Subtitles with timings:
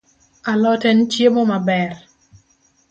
[0.51, 1.91] Alot en chiemo maber